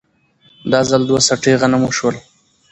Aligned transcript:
دا 0.71 0.79
ځل 0.89 1.01
دوه 1.09 1.19
څټې 1.27 1.53
غنم 1.61 1.81
وشول 1.85 2.15